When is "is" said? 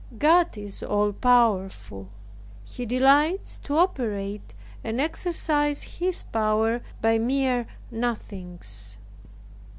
0.57-0.81